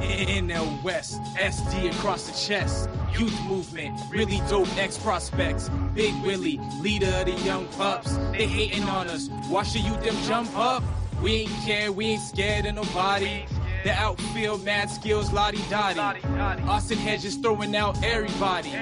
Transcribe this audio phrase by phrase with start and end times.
[0.00, 2.88] NL West, SD across the chest.
[3.18, 5.68] Youth movement, really dope ex prospects.
[5.94, 8.16] Big Willie, leader of the young pups.
[8.32, 9.28] They hating on us.
[9.48, 10.82] Watch the youth them jump up.
[11.22, 13.44] We ain't care, we ain't scared of nobody.
[13.84, 16.20] The outfield, mad skills, lottie dottie.
[16.68, 18.72] Austin Hedges throwing out everybody.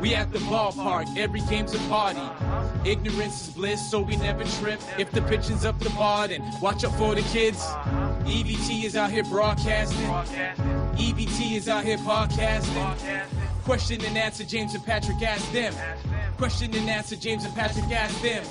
[0.00, 2.20] We at the ballpark, every game's a party.
[2.84, 4.80] Ignorance is bliss, so we never trip.
[4.98, 7.64] If the pitching's up the bar, then watch out for the kids.
[8.24, 10.06] EVT is out here broadcasting.
[10.06, 13.24] EVT is out here podcasting.
[13.64, 15.74] Question and answer, James and Patrick ask them.
[16.36, 18.44] Question and answer, James and Patrick ask them.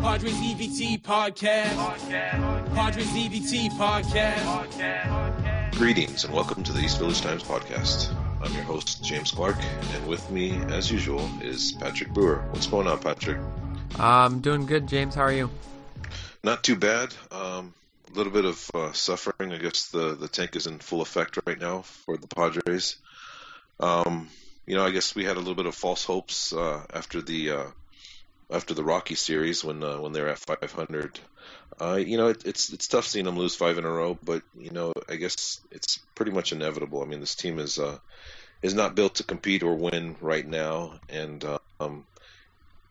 [0.00, 2.74] Padres EVT podcast.
[2.74, 5.70] Padres EVT podcast.
[5.72, 8.14] Greetings and welcome to the East Village Times podcast.
[8.42, 9.56] I'm your host, James Clark,
[9.94, 12.44] and with me, as usual, is Patrick Brewer.
[12.50, 13.38] What's going on, Patrick?
[13.98, 15.14] I'm doing good, James.
[15.14, 15.50] How are you?
[16.42, 17.14] Not too bad.
[17.30, 17.72] Um,
[18.10, 19.52] a little bit of uh, suffering.
[19.52, 22.96] I guess the, the tank is in full effect right now for the Padres.
[23.80, 24.28] Um,
[24.66, 27.50] you know, I guess we had a little bit of false hopes uh, after the
[27.50, 27.66] uh,
[28.50, 31.20] after the Rocky series when uh, when they were at 500.
[31.80, 34.42] Uh, you know, it, it's it's tough seeing them lose five in a row, but
[34.56, 37.02] you know, I guess it's pretty much inevitable.
[37.02, 37.98] I mean, this team is uh,
[38.62, 41.44] is not built to compete or win right now, and
[41.80, 42.06] um,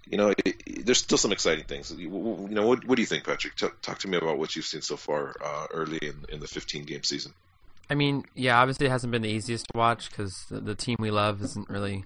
[0.05, 1.91] you know, it, it, there's still some exciting things.
[1.91, 2.09] You,
[2.49, 3.55] you know, what, what do you think, Patrick?
[3.55, 6.47] T- talk to me about what you've seen so far uh, early in, in the
[6.47, 7.33] 15 game season.
[7.89, 10.95] I mean, yeah, obviously it hasn't been the easiest to watch because the, the, team
[10.99, 12.05] we love isn't really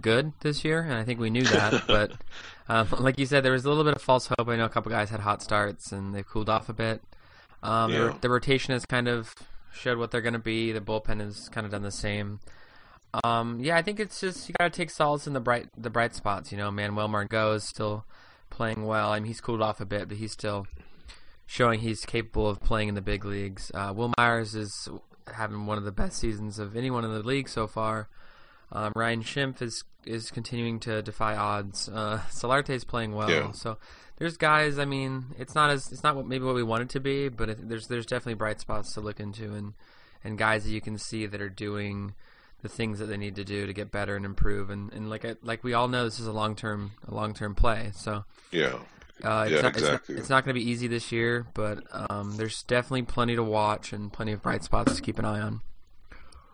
[0.00, 1.84] good this year, and I think we knew that.
[1.86, 2.12] but
[2.68, 4.48] um, like you said, there was a little bit of false hope.
[4.48, 7.02] I know a couple guys had hot starts and they've cooled off a bit.
[7.62, 7.98] Um, yeah.
[7.98, 9.34] the, the, rotation has kind of
[9.72, 10.72] showed what they're going to be.
[10.72, 12.40] The bullpen has kind of done the same.
[13.24, 15.90] Um, yeah, I think it's just you got to take solace in the bright the
[15.90, 16.52] bright spots.
[16.52, 18.04] You know, Manuel Margot is still
[18.50, 19.10] playing well.
[19.12, 20.66] I mean, he's cooled off a bit, but he's still
[21.46, 23.72] showing he's capable of playing in the big leagues.
[23.74, 24.88] Uh, Wil Myers is
[25.34, 28.08] having one of the best seasons of anyone in the league so far.
[28.72, 31.88] Um, Ryan Schimpf is is continuing to defy odds.
[31.88, 33.52] Uh, Solarte is playing well, yeah.
[33.52, 33.78] so
[34.18, 34.78] there's guys.
[34.78, 37.28] I mean, it's not as it's not what, maybe what we want it to be,
[37.28, 39.74] but it, there's there's definitely bright spots to look into, and
[40.22, 42.14] and guys that you can see that are doing
[42.62, 44.70] the things that they need to do to get better and improve.
[44.70, 47.54] And, and like like we all know, this is a long term a long term
[47.54, 47.92] play.
[47.94, 48.78] So yeah.
[49.22, 50.14] Uh, it's yeah, not, exactly.
[50.14, 53.42] It's not, not going to be easy this year, but um, there's definitely plenty to
[53.42, 55.60] watch and plenty of bright spots to keep an eye on.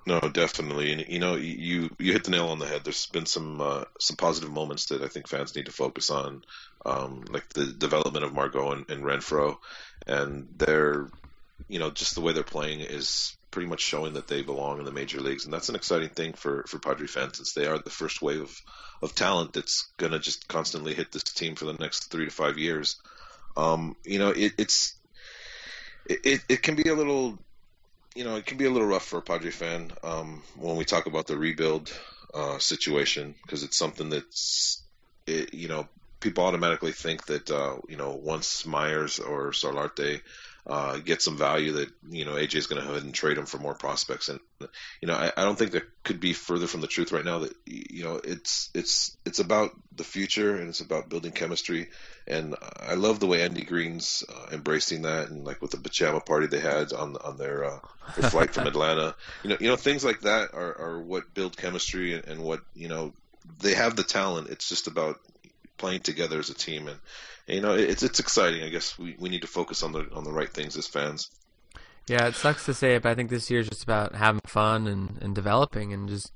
[0.05, 2.83] No, definitely, and you know, you you hit the nail on the head.
[2.85, 6.45] There's been some uh, some positive moments that I think fans need to focus on,
[6.85, 9.57] um, like the development of Margot and, and Renfroe,
[10.07, 11.09] and they're,
[11.69, 14.85] you know, just the way they're playing is pretty much showing that they belong in
[14.85, 17.79] the major leagues, and that's an exciting thing for for Padre fans since they are
[17.79, 18.63] the first wave of,
[19.03, 22.31] of talent that's going to just constantly hit this team for the next three to
[22.31, 22.97] five years.
[23.57, 24.95] Um, you know, it, it's
[26.09, 27.39] it, it can be a little,
[28.15, 30.85] you know, it can be a little rough for a Padre fan um, when we
[30.85, 31.93] talk about the rebuild
[32.35, 34.83] uh, situation because it's something that's,
[35.27, 35.89] it, you know,
[36.21, 40.21] people automatically think that uh, you know once Myers or Solarte
[40.69, 43.39] uh, get some value that you know AJ is going to go ahead and trade
[43.39, 44.29] him for more prospects.
[44.29, 44.41] And
[45.01, 47.41] you know, I, I, don't think that could be further from the truth right now.
[47.41, 51.89] That you know, it's it's it's about the future and it's about building chemistry.
[52.27, 56.21] And I love the way Andy Green's uh, embracing that, and like with the pajama
[56.21, 57.79] party they had on on their, uh,
[58.17, 59.15] their flight from Atlanta.
[59.45, 62.63] You know, you know things like that are, are what build chemistry and, and what
[62.75, 63.13] you know
[63.61, 64.49] they have the talent.
[64.49, 65.21] It's just about
[65.77, 66.99] playing together as a team and
[67.47, 68.65] you know, it's it's exciting.
[68.65, 71.31] I guess we, we need to focus on the on the right things as fans.
[72.09, 74.41] Yeah, it sucks to say it, but I think this year is just about having
[74.47, 76.33] fun and, and developing and just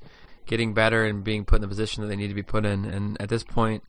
[0.47, 2.85] getting better and being put in the position that they need to be put in.
[2.85, 3.85] And at this point,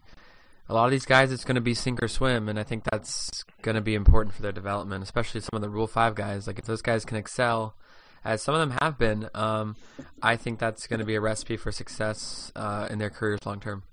[0.70, 2.84] a lot of these guys, it's going to be sink or swim, and I think
[2.84, 6.46] that's going to be important for their development, especially some of the Rule Five guys.
[6.46, 7.76] Like if those guys can excel,
[8.24, 9.76] as some of them have been, um,
[10.22, 13.60] I think that's going to be a recipe for success uh, in their careers long
[13.60, 13.84] term.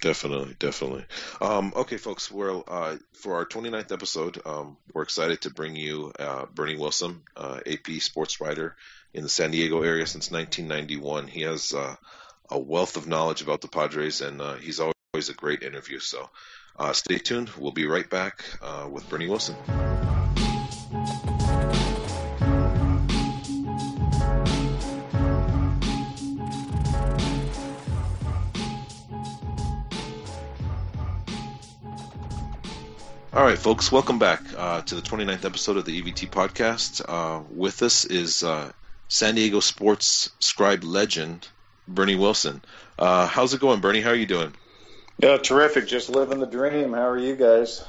[0.00, 1.04] Definitely, definitely.
[1.40, 4.40] Um, okay, folks, we're uh, for our 29th episode.
[4.44, 8.76] Um, we're excited to bring you uh, Bernie Wilson, uh, AP sports writer
[9.14, 11.28] in the San Diego area since 1991.
[11.28, 11.96] He has uh,
[12.50, 15.98] a wealth of knowledge about the Padres, and uh, he's always a great interview.
[15.98, 16.28] So,
[16.78, 17.50] uh, stay tuned.
[17.56, 18.44] We'll be right back
[18.90, 19.56] with Bernie Wilson.
[33.36, 37.02] All right, folks, welcome back uh, to the 29th episode of the EVT podcast.
[37.06, 38.72] Uh, with us is uh,
[39.08, 41.46] San Diego sports scribe legend,
[41.86, 42.62] Bernie Wilson.
[42.98, 44.00] Uh, how's it going, Bernie?
[44.00, 44.54] How are you doing?
[45.18, 45.86] Yeah, terrific.
[45.86, 46.94] Just living the dream.
[46.94, 47.84] How are you guys?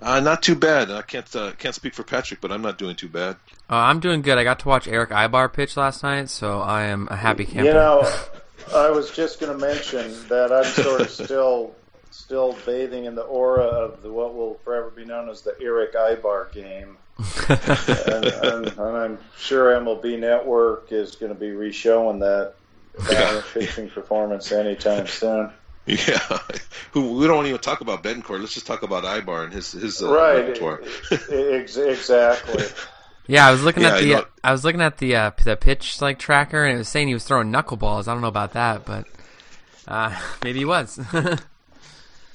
[0.00, 0.90] Uh, not too bad.
[0.90, 3.36] I can't uh, can't speak for Patrick, but I'm not doing too bad.
[3.70, 4.36] Uh, I'm doing good.
[4.36, 7.68] I got to watch Erick Aybar pitch last night, so I am a happy camper.
[7.68, 8.12] You know,
[8.74, 11.76] I was just going to mention that I'm sort of still
[12.12, 15.94] still bathing in the aura of the, what will forever be known as the Erick
[15.94, 16.96] Aybar game.
[17.48, 22.54] and, and, and, I'm sure MLB Network is going to be re-showing that
[23.10, 23.42] yeah.
[23.52, 25.50] pitching performance anytime soon.
[25.84, 26.38] Yeah,
[26.92, 28.38] who we don't even talk about Bethancourt.
[28.38, 30.56] Let's just talk about Aybar and his his uh, right.
[31.28, 32.64] exactly.
[33.26, 35.30] Yeah, I was looking yeah, at the you know, I was looking at the uh,
[35.44, 38.06] the pitch like tracker, and it was saying he was throwing knuckleballs.
[38.06, 39.06] I don't know about that, but
[39.88, 41.00] uh, maybe he was.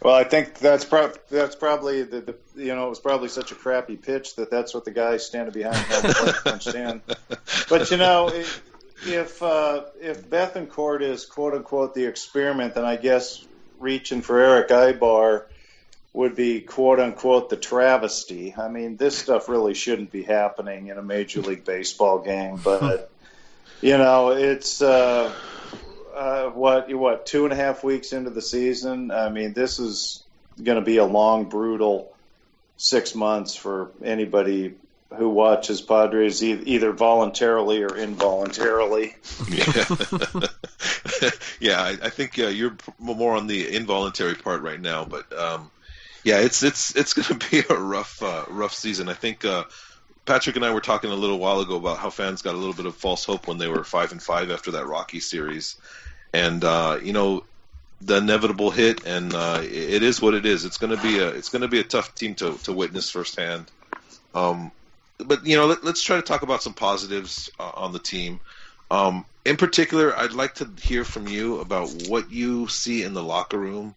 [0.01, 3.51] Well, I think that's pro- that's probably the, the, you know it was probably such
[3.51, 5.85] a crappy pitch that that's what the guys standing behind
[6.44, 7.01] punched in.
[7.69, 8.31] But you know,
[9.05, 13.45] if uh, if Bethancourt is quote unquote the experiment, then I guess
[13.79, 15.45] reaching for Erick Aybar
[16.13, 18.53] would be quote unquote the travesty.
[18.55, 23.11] I mean, this stuff really shouldn't be happening in a Major League Baseball game, but
[23.81, 25.33] you know, it's uh,
[26.17, 29.11] uh, what what two and a half weeks into the season.
[29.11, 30.23] I mean, this is
[30.61, 32.13] going to be a long, brutal
[32.77, 34.75] six months for anybody
[35.15, 39.15] who watches Padres either voluntarily or involuntarily.
[39.49, 39.85] Yeah,
[41.59, 45.71] yeah I, I think uh, you're more on the involuntary part right now, but um,
[46.23, 49.07] yeah, it's it's it's going to be a rough uh, rough season.
[49.07, 49.63] I think uh,
[50.27, 52.74] Patrick and I were talking a little while ago about how fans got a little
[52.74, 55.77] bit of false hope when they were five and five after that Rocky series,
[56.33, 57.44] and uh, you know
[58.01, 60.65] the inevitable hit, and uh, it is what it is.
[60.65, 63.09] It's going to be a it's going to be a tough team to to witness
[63.09, 63.71] firsthand.
[64.35, 64.71] Um,
[65.18, 68.39] but you know, let, us try to talk about some positives uh, on the team.
[68.91, 73.23] Um, in particular, I'd like to hear from you about what you see in the
[73.23, 73.95] locker room,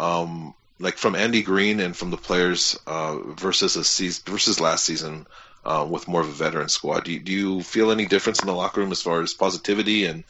[0.00, 4.84] um, like from Andy Green and from the players uh, versus a season, versus last
[4.84, 5.26] season
[5.66, 7.04] uh, with more of a veteran squad.
[7.04, 10.06] Do you, do you feel any difference in the locker room as far as positivity
[10.06, 10.24] and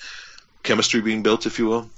[0.62, 1.90] chemistry being built, if you will?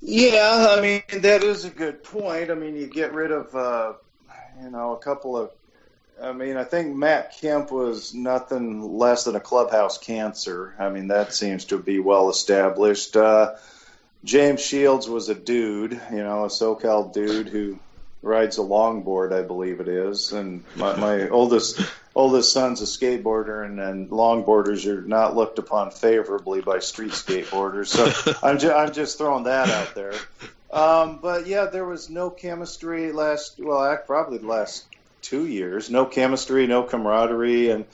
[0.00, 2.50] Yeah, I mean that is a good point.
[2.50, 3.92] I mean, you get rid of uh,
[4.62, 5.50] you know a couple of
[6.22, 10.74] I mean, I think Matt Kemp was nothing less than a clubhouse cancer.
[10.78, 13.16] I mean, that seems to be well established.
[13.16, 13.56] Uh,
[14.24, 17.78] James Shields was a dude, you know, a SoCal dude who
[18.26, 20.32] rides a longboard, I believe it is.
[20.32, 21.80] And my, my oldest
[22.14, 27.86] oldest son's a skateboarder, and, and longboarders are not looked upon favorably by street skateboarders.
[27.86, 30.14] So I'm, ju- I'm just throwing that out there.
[30.70, 33.58] Um, but yeah, there was no chemistry last.
[33.58, 34.84] Well, probably the last
[35.22, 35.90] two years.
[35.90, 37.84] No chemistry, no camaraderie, and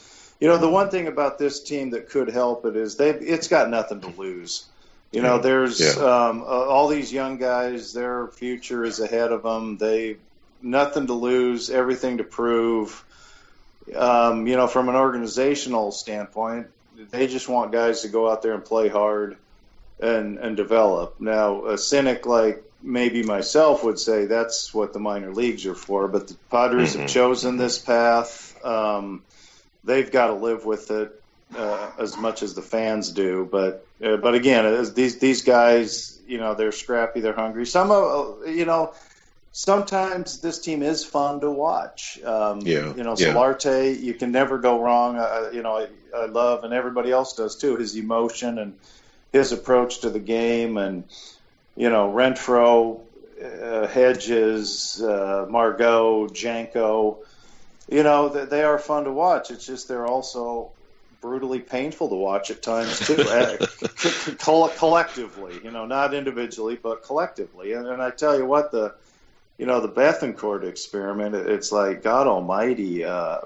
[0.40, 3.48] you know the one thing about this team that could help it is they it's
[3.48, 4.66] got nothing to lose.
[5.12, 6.02] You know, there's yeah.
[6.02, 7.92] um, uh, all these young guys.
[7.92, 9.76] Their future is ahead of them.
[9.76, 10.16] They
[10.62, 13.04] nothing to lose, everything to prove.
[13.94, 16.68] Um, you know, from an organizational standpoint,
[17.10, 19.36] they just want guys to go out there and play hard
[20.00, 21.20] and and develop.
[21.20, 26.08] Now, a cynic like maybe myself would say that's what the minor leagues are for,
[26.08, 27.02] but the Padres mm-hmm.
[27.02, 28.58] have chosen this path.
[28.64, 29.22] Um,
[29.84, 31.21] they've got to live with it
[31.56, 33.48] uh, as much as the fans do.
[33.50, 37.66] But uh, but again, these these guys, you know, they're scrappy, they're hungry.
[37.66, 38.94] Some of you know.
[39.54, 42.18] Sometimes this team is fun to watch.
[42.24, 43.34] Um, yeah, you know, yeah.
[43.34, 45.18] Solarte, you can never go wrong.
[45.18, 48.78] Uh, you know, I, I love, and everybody else does too, his emotion and
[49.30, 51.04] his approach to the game, and
[51.76, 53.00] you know, Renfroe,
[53.44, 57.18] uh, Hedges, uh, Margot, Janko,
[57.90, 59.50] you know, they, they are fun to watch.
[59.50, 60.70] It's just they're also
[61.22, 63.56] brutally painful to watch at times too, uh,
[64.76, 65.58] collectively.
[65.64, 67.72] You know, not individually, but collectively.
[67.72, 68.94] And, and I tell you what, the
[69.56, 71.34] you know the Bethancourt experiment.
[71.34, 73.04] It's like God Almighty.
[73.04, 73.38] Uh,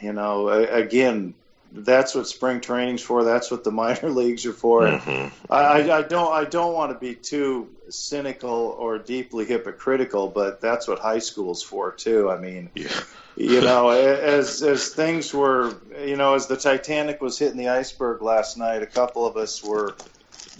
[0.00, 1.34] you know, again,
[1.72, 3.24] that's what spring training's for.
[3.24, 4.82] That's what the minor leagues are for.
[4.82, 5.52] Mm-hmm.
[5.52, 10.86] I, I don't I don't want to be too cynical or deeply hypocritical, but that's
[10.88, 12.30] what high school's for too.
[12.30, 12.88] I mean, yeah.
[13.36, 15.74] you know, as as things were,
[16.04, 19.62] you know, as the Titanic was hitting the iceberg last night, a couple of us
[19.62, 19.94] were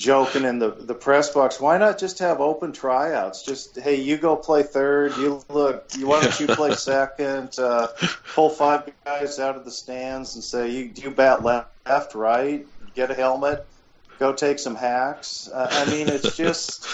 [0.00, 1.60] joking in the the press box.
[1.60, 3.44] Why not just have open tryouts?
[3.44, 5.16] Just hey, you go play third.
[5.16, 5.84] You look.
[5.96, 7.56] You why don't you play second?
[7.58, 7.88] Uh,
[8.34, 12.14] pull five guys out of the stands and say you Do you bat left, left,
[12.14, 12.66] right.
[12.94, 13.64] Get a helmet.
[14.18, 15.48] Go take some hacks.
[15.48, 16.86] Uh, I mean, it's just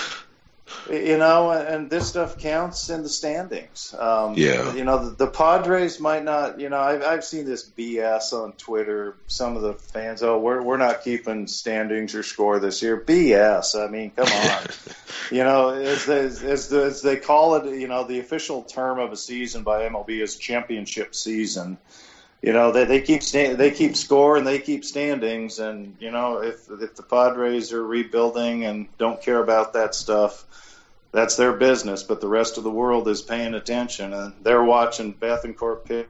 [0.91, 3.95] you know, and this stuff counts in the standings.
[3.99, 4.75] Um, Yeah.
[4.75, 6.61] You know, the, the Padres might not.
[6.61, 9.17] You know, I've I've seen this BS on Twitter.
[9.27, 13.01] Some of the fans, oh, we're we're not keeping standings or score this year.
[13.01, 13.75] BS.
[13.77, 14.67] I mean, come on.
[15.31, 18.99] you know, as, as as the, as they call it, you know, the official term
[18.99, 21.79] of a season by MLB is championship season.
[22.43, 26.11] You know, they they keep sta- they keep score and they keep standings, and you
[26.11, 30.45] know, if if the Padres are rebuilding and don't care about that stuff
[31.17, 35.15] that's their business, but the rest of the world is paying attention and they're watching
[35.15, 36.07] Bethancourt pitch,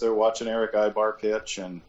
[0.00, 1.82] they're watching Erick Aybar pitch, and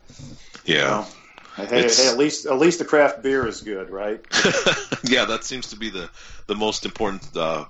[0.66, 0.76] Yeah.
[0.76, 4.20] you know, hey, hey, at least at least the craft beer is good, right?
[5.06, 6.10] yeah, that seems to be the
[6.48, 7.64] the most important uh,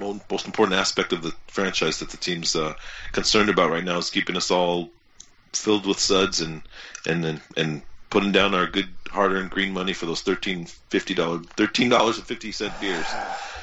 [0.00, 2.74] most important aspect of the franchise that the team's uh,
[3.10, 4.90] concerned about right now is keeping us all
[5.52, 6.62] filled with suds and
[7.04, 11.14] and and, and putting down our good hard earned green money for those thirteen fifty
[11.14, 13.06] dollars thirteen dollars and fifty cent beers.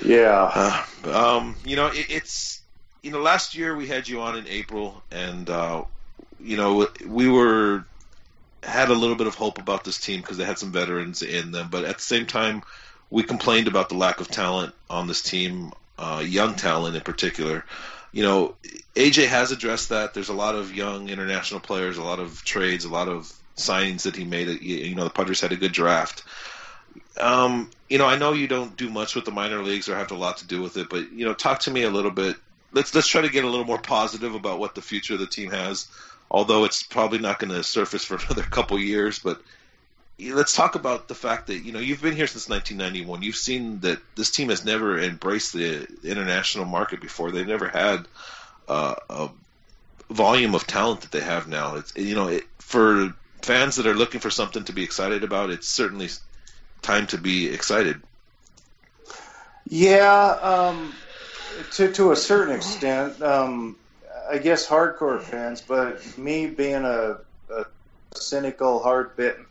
[0.04, 2.62] Yeah, Uh, um, you know, it, it's
[3.02, 5.84] you know, last year we had you on in April, and uh,
[6.40, 7.86] you know, we were
[8.64, 11.52] had a little bit of hope about this team because they had some veterans in
[11.52, 12.64] them, but at the same time,
[13.10, 17.66] we complained about the lack of talent on this team, uh, young talent in particular.
[18.12, 18.56] You know,
[18.96, 20.14] AJ has addressed that.
[20.14, 24.04] There's a lot of young international players, a lot of trades, a lot of signings
[24.04, 24.62] that he made.
[24.62, 26.24] You know, the Padres had a good draft.
[27.20, 30.12] Um, you know, I know you don't do much with the minor leagues or have
[30.12, 32.38] a lot to do with it, but you know, talk to me a little bit.
[32.72, 35.28] Let's let's try to get a little more positive about what the future of the
[35.28, 35.88] team has.
[36.32, 39.42] Although it's probably not going to surface for another couple years, but
[40.20, 43.22] let's talk about the fact that you know you've been here since 1991.
[43.22, 47.32] You've seen that this team has never embraced the international market before.
[47.32, 48.08] They've never had
[48.68, 49.30] uh, a
[50.10, 51.76] volume of talent that they have now.
[51.76, 55.50] It's you know it, for fans that are looking for something to be excited about,
[55.50, 56.10] it's certainly
[56.82, 58.02] time to be excited.
[59.68, 60.38] yeah.
[60.42, 60.94] Um,
[61.74, 63.78] to to a certain extent, um,
[64.30, 67.18] I guess hardcore fans, but me being a,
[67.50, 67.66] a
[68.16, 69.46] cynical, hard bitten,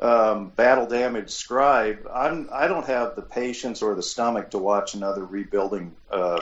[0.00, 4.94] um, battle damaged scribe, I'm I don't have the patience or the stomach to watch
[4.94, 6.40] another rebuilding uh,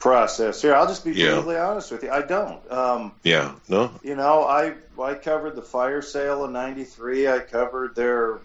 [0.00, 0.60] process.
[0.62, 1.34] Here, I'll just be Yeah.
[1.34, 2.10] brutally honest with you.
[2.10, 2.60] I don't.
[2.72, 7.28] Um, Yeah, no, you know, I I covered the fire sale in '93.
[7.28, 8.38] I covered their,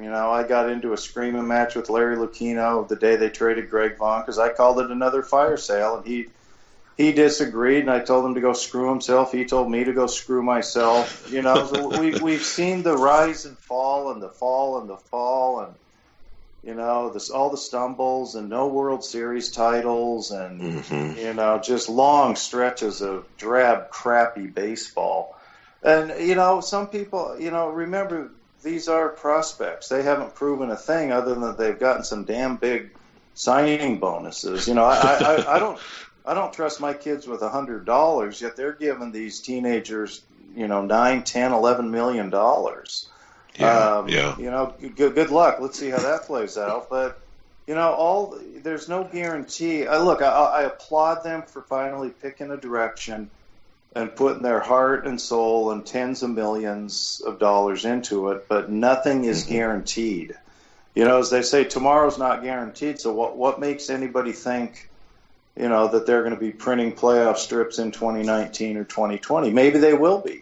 [0.00, 3.70] you know, I got into a screaming match with Larry Lucchino the day they traded
[3.70, 6.26] Greg Vaughn because I called it another fire sale, and he
[6.96, 9.32] he disagreed, and I told him to go screw himself.
[9.32, 11.30] He told me to go screw myself.
[11.30, 14.96] You know, so we we've seen the rise and fall, and the fall and the
[14.96, 15.74] fall, and
[16.62, 21.58] you know, this all the stumbles and no World Series titles and hmm you know,
[21.58, 25.36] just long stretches of drab, crappy baseball.
[25.82, 28.30] And, you know, some people, you know, remember
[28.62, 29.88] these are prospects.
[29.88, 32.92] They haven't proven a thing other than they've gotten some damn big
[33.34, 34.68] signing bonuses.
[34.68, 35.78] You know, I, I, I, I don't.
[36.24, 40.22] I don't trust my kids with a hundred dollars, yet they're giving these teenagers,
[40.54, 43.08] you know, nine, ten, eleven million dollars.
[43.58, 45.58] Yeah, Um, yeah, You know, good, good luck.
[45.60, 46.88] Let's see how that plays out.
[46.90, 47.20] But
[47.66, 49.86] you know, all there's no guarantee.
[49.86, 53.30] I look, I, I applaud them for finally picking a direction
[53.94, 58.48] and putting their heart and soul and tens of millions of dollars into it.
[58.48, 59.50] But nothing is Mhm.
[59.50, 60.34] guaranteed.
[60.94, 63.00] You know, as they say, tomorrow's not guaranteed.
[63.00, 64.88] So what what makes anybody think?
[65.56, 69.50] You know that they're going to be printing playoff strips in 2019 or 2020.
[69.50, 70.41] Maybe they will be,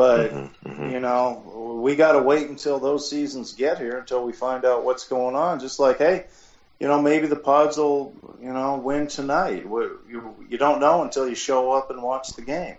[0.00, 0.92] but Mhm, mhm.
[0.92, 4.82] you know, we got to wait until those seasons get here until we find out
[4.82, 5.60] what's going on.
[5.60, 6.24] Just like, hey,
[6.80, 9.64] you know, maybe the Pods will, you know, win tonight.
[9.64, 12.76] You, you don't know until you show up and watch the game.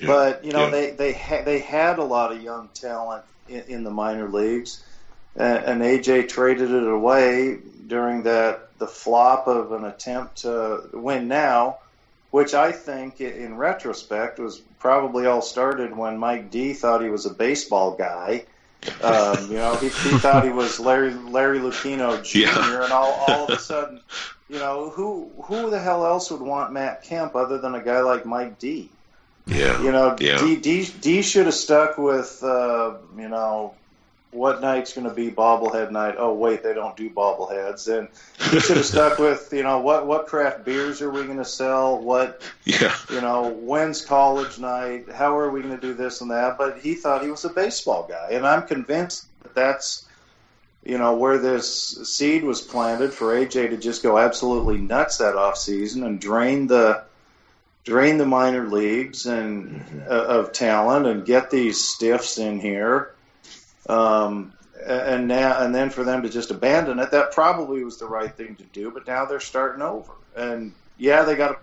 [0.00, 0.70] Yeah, But you know, yeah.
[0.70, 4.82] they they ha- they had a lot of young talent in, in the minor leagues,
[5.36, 11.28] and, and AJ traded it away during that the flop of an attempt to win
[11.28, 11.78] now,
[12.30, 17.26] which I think, in retrospect, was probably all started when Mike Dee thought he was
[17.26, 18.44] a baseball guy.
[19.02, 22.38] Um, you know, he, he thought he was Larry Larry Lucchino Jr.
[22.38, 22.84] Yeah.
[22.84, 24.00] and all all of a sudden,
[24.48, 28.00] you know, who who the hell else would want Matt Kemp other than a guy
[28.00, 28.90] like Mike Dee?
[29.46, 30.38] yeah, You know, Yeah.
[30.38, 33.74] D, D, D should have stuck with, uh, you know,
[34.36, 36.14] what night's going to be bobblehead night.
[36.18, 37.88] Oh, wait, they don't do bobbleheads.
[37.88, 38.08] And
[38.50, 41.44] he should have stuck with, you know, what, what craft beers are we going to
[41.44, 41.98] sell?
[41.98, 45.10] What, yeah, you know, when's college night?
[45.10, 46.58] How are we going to do this and that?
[46.58, 48.28] But he thought he was a baseball guy.
[48.32, 50.06] And I'm convinced that that's,
[50.84, 55.34] you know, where this seed was planted for AJ to just go absolutely nuts that
[55.34, 57.02] off season and drain the
[57.84, 63.12] drain the minor leagues and uh, of talent and get these stiffs in here.
[63.88, 64.52] Um,
[64.84, 68.32] and now and then for them to just abandon it, that probably was the right
[68.34, 68.90] thing to do.
[68.90, 71.60] But now they're starting over, and yeah, they got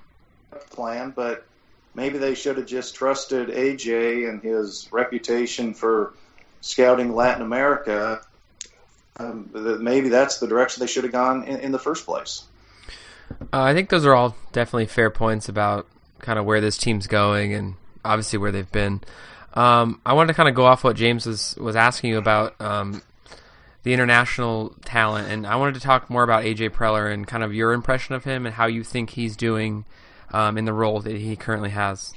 [0.52, 1.46] a plan, but
[1.94, 6.14] maybe they should have just trusted AJ and his reputation for
[6.62, 8.22] scouting Latin America.
[9.18, 9.50] Um,
[9.82, 12.46] maybe that's the direction they should have gone in, in the first place.
[13.42, 15.88] Uh, I think those are all definitely fair points about
[16.20, 19.02] kind of where this team's going and obviously where they've been.
[19.54, 22.60] Um, I wanted to kind of go off what James was was asking you about
[22.60, 23.02] um,
[23.84, 27.54] the international talent, and I wanted to talk more about AJ Preller and kind of
[27.54, 29.86] your impression of him and how you think he's doing
[30.32, 32.14] um, in the role that he currently has.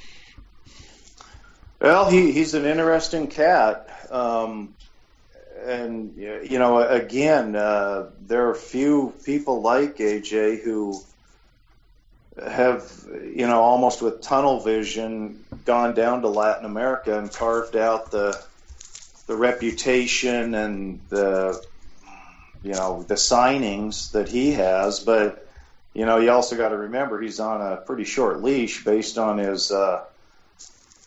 [1.80, 3.90] Well, he, he's an interesting cat.
[4.10, 4.74] Um,
[5.64, 11.00] and, you know, again, uh, there are few people like AJ who
[12.42, 12.90] have,
[13.34, 18.40] you know, almost with tunnel vision gone down to Latin America and carved out the
[19.26, 21.60] the reputation and the
[22.62, 25.00] you know the signings that he has.
[25.00, 25.46] But
[25.92, 29.38] you know, you also got to remember he's on a pretty short leash based on
[29.38, 30.04] his uh,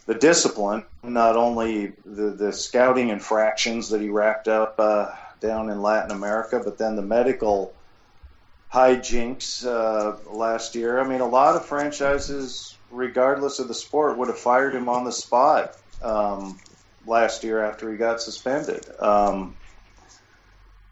[0.06, 5.82] the discipline, not only the the scouting infractions that he racked up uh, down in
[5.82, 7.74] Latin America, but then the medical
[8.74, 11.00] hijinks uh, last year.
[11.00, 15.04] I mean, a lot of franchises, regardless of the sport, would have fired him on
[15.04, 16.60] the spot um,
[17.06, 18.86] last year after he got suspended.
[19.00, 19.56] Um,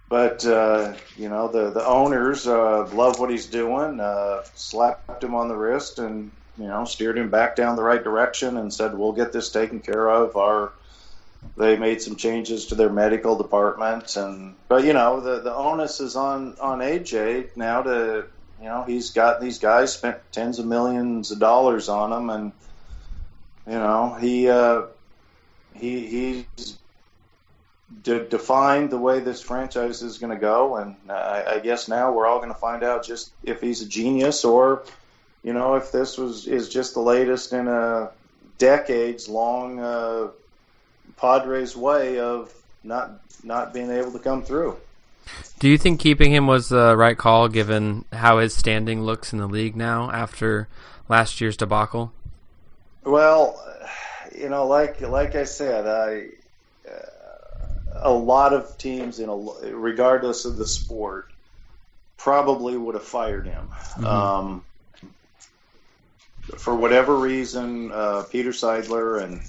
[0.09, 3.99] but uh, you know, the the owners uh, love what he's doing.
[3.99, 8.03] Uh, slapped him on the wrist and you know steered him back down the right
[8.03, 10.71] direction and said, "We'll get this taken care of." Our
[11.57, 15.99] they made some changes to their medical department, and but you know the the onus
[15.99, 18.27] is on on AJ now to
[18.59, 22.51] you know he's got these guys spent tens of millions of dollars on him, and
[23.65, 24.83] you know he uh,
[25.73, 26.77] he he's
[28.03, 32.11] de- defined the way this franchise is going to go, and I, I guess now
[32.11, 34.83] we're all going to find out just if he's a genius or
[35.43, 38.11] you know if this was is just the latest in a
[38.57, 39.79] decades long.
[39.79, 40.29] Uh,
[41.17, 44.77] Padres' way of not not being able to come through.
[45.59, 49.39] Do you think keeping him was the right call, given how his standing looks in
[49.39, 50.67] the league now after
[51.09, 52.11] last year's debacle?
[53.03, 53.61] Well,
[54.37, 56.27] you know, like like I said, I
[56.89, 61.31] uh, a lot of teams, in a, regardless of the sport,
[62.17, 63.69] probably would have fired him.
[63.69, 64.05] Mm-hmm.
[64.05, 64.63] Um,
[66.57, 69.41] for whatever reason, uh, Peter Seidler and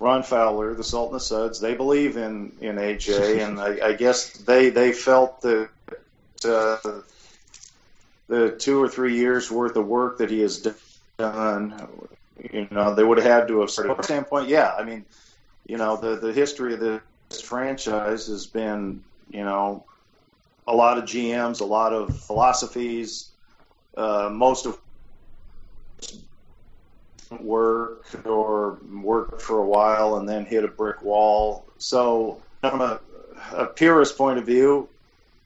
[0.00, 4.32] Ron Fowler, the Sultan of Suds, they believe in in AJ, and I, I guess
[4.32, 5.68] they they felt that
[6.44, 6.78] uh,
[8.28, 10.68] the two or three years worth of work that he has
[11.18, 11.88] done,
[12.52, 13.94] you know, they would have had to have started.
[13.94, 15.04] From standpoint, yeah, I mean,
[15.66, 19.84] you know, the the history of this franchise has been, you know,
[20.68, 23.30] a lot of GMs, a lot of philosophies,
[23.96, 24.78] uh, most of
[27.30, 31.66] work or worked for a while and then hit a brick wall.
[31.78, 33.00] So, from a,
[33.52, 34.88] a purist point of view,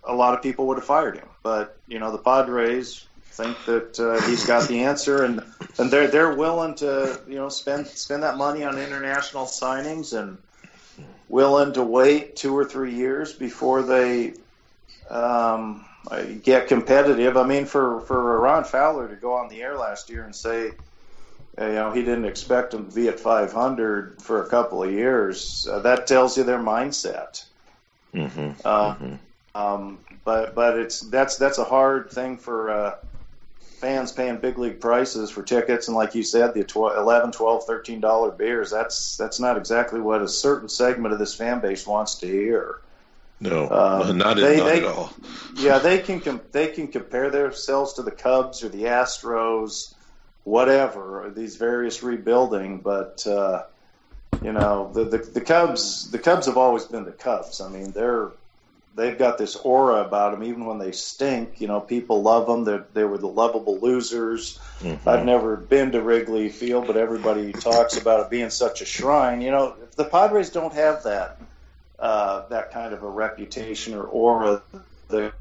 [0.05, 1.29] a lot of people would have fired him.
[1.43, 5.43] But you know, the Padres think that uh, he's got the answer, and
[5.79, 10.39] and they're they're willing to you know spend spend that money on international signings and
[11.29, 14.35] willing to wait two or three years before they
[15.11, 15.85] um,
[16.43, 17.37] get competitive.
[17.37, 20.73] I mean, for for Ron Fowler to go on the air last year and say
[21.59, 25.67] you know he didn't expect them to be at 500 for a couple of years.
[25.71, 27.45] Uh, that tells you their mindset.
[28.15, 28.51] Mm-hmm.
[28.65, 29.15] Uh, mm-hmm.
[29.55, 32.97] Um, but but it's that's that's a hard thing for uh,
[33.83, 37.65] fans paying big league prices for tickets and like you said the 12, 11 12
[37.67, 41.85] 13 dollar beers that's that's not exactly what a certain segment of this fan base
[41.85, 42.79] wants to hear
[43.41, 45.13] no um, not, they, not they, at all
[45.57, 49.95] yeah they can com- they can compare themselves to the cubs or the astros
[50.45, 53.65] whatever these various rebuilding, but uh,
[54.43, 57.61] you know the, the the Cubs the Cubs have always been the Cubs.
[57.61, 58.31] I mean they're
[58.95, 61.61] they've got this aura about them even when they stink.
[61.61, 62.65] You know people love them.
[62.65, 64.59] They they were the lovable losers.
[64.81, 65.09] Mm-hmm.
[65.09, 69.41] I've never been to Wrigley Field, but everybody talks about it being such a shrine.
[69.41, 71.41] You know the Padres don't have that
[71.99, 74.63] uh, that kind of a reputation or aura
[75.09, 75.33] that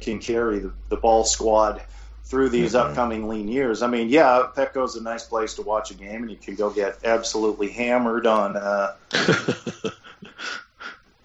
[0.00, 1.82] can carry the, the ball squad
[2.24, 2.90] through these mm-hmm.
[2.90, 3.82] upcoming lean years.
[3.82, 6.70] I mean, yeah, Petco's a nice place to watch a game, and you can go
[6.70, 8.94] get absolutely hammered on uh,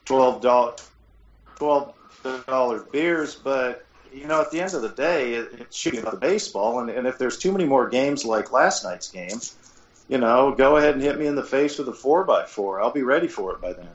[0.06, 0.74] twelve dollar
[1.56, 1.94] twelve
[2.48, 3.36] dollar beers.
[3.36, 6.90] But you know, at the end of the day, it, it's shooting the baseball, and,
[6.90, 9.40] and if there's too many more games like last night's game,
[10.08, 12.82] you know, go ahead and hit me in the face with a four by four.
[12.82, 13.90] I'll be ready for it by then.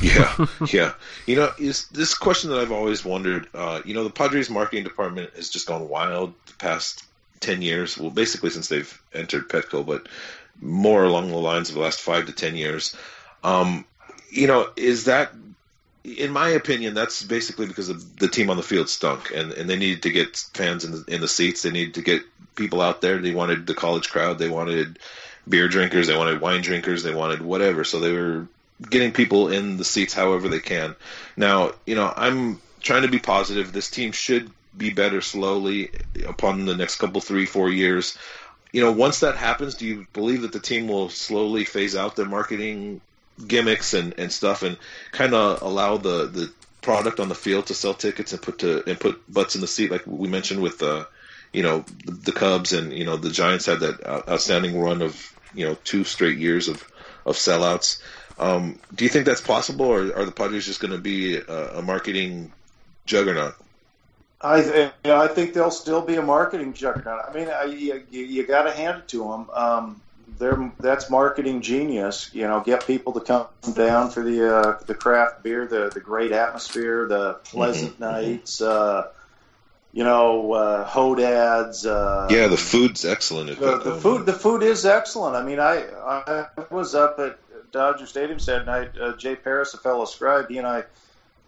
[0.00, 0.92] Yeah, yeah.
[1.26, 3.48] You know, is this question that I've always wondered.
[3.54, 7.04] Uh, you know, the Padres marketing department has just gone wild the past
[7.40, 7.98] ten years.
[7.98, 10.08] Well, basically since they've entered Petco, but
[10.60, 12.96] more along the lines of the last five to ten years.
[13.44, 13.84] Um,
[14.30, 15.32] you know, is that
[16.04, 19.68] in my opinion, that's basically because of the team on the field stunk, and, and
[19.68, 21.62] they needed to get fans in the, in the seats.
[21.62, 22.22] They needed to get
[22.54, 23.18] people out there.
[23.18, 24.38] They wanted the college crowd.
[24.38, 24.98] They wanted
[25.48, 26.06] beer drinkers.
[26.06, 27.02] They wanted wine drinkers.
[27.02, 27.84] They wanted whatever.
[27.84, 28.48] So they were
[28.80, 30.94] getting people in the seats however they can.
[31.36, 33.72] Now, you know, I'm trying to be positive.
[33.72, 35.90] This team should be better slowly
[36.26, 38.16] upon the next couple, three, four years.
[38.72, 42.16] You know, once that happens, do you believe that the team will slowly phase out
[42.16, 43.00] their marketing
[43.46, 44.76] gimmicks and, and stuff and
[45.12, 48.88] kind of allow the, the product on the field to sell tickets and put to
[48.88, 51.04] and put butts in the seat like we mentioned with uh,
[51.52, 55.34] you know the, the Cubs and you know the Giants had that outstanding run of
[55.54, 56.84] you know two straight years of
[57.26, 58.00] of sellouts.
[58.38, 61.78] Um, do you think that's possible, or are the Padres just going to be a,
[61.78, 62.52] a, marketing
[63.04, 63.54] juggernaut?
[64.40, 67.24] I th- I think they'll still be a marketing juggernaut.
[67.28, 69.50] I mean, I, you, you got to hand it to them.
[69.50, 70.00] Um,
[70.38, 72.30] they're that's marketing genius.
[72.32, 76.00] You know, get people to come down for the uh, the craft beer, the the
[76.00, 78.02] great atmosphere, the pleasant mm-hmm.
[78.04, 78.60] nights.
[78.60, 79.08] Uh,
[79.92, 81.86] you know, uh, Hodads.
[81.86, 83.58] Uh, yeah, the food's excellent.
[83.58, 85.34] The, the food, the food is excellent.
[85.34, 87.38] I mean, I I was up at
[87.70, 88.98] Dodger Stadium Saturday night.
[88.98, 90.84] Uh, Jay Paris, a fellow scribe, he and I,